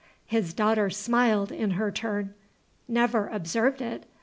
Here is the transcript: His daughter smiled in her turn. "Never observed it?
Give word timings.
His 0.25 0.51
daughter 0.55 0.89
smiled 0.89 1.51
in 1.51 1.71
her 1.77 1.91
turn. 1.91 2.33
"Never 2.87 3.27
observed 3.27 3.83
it? 3.83 4.07